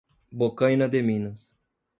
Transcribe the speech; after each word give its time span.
Bocaina 0.31 0.87
de 0.89 1.03
Minas 1.03 1.53